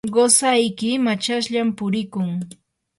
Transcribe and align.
qusayki 0.13 0.89
machashllam 1.05 1.69
purikun. 1.77 2.29